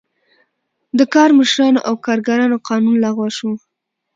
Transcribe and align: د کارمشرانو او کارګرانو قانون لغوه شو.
د 0.97 0.99
کارمشرانو 1.13 1.79
او 1.87 1.93
کارګرانو 2.05 2.57
قانون 2.69 2.95
لغوه 3.05 3.29
شو. 3.37 3.51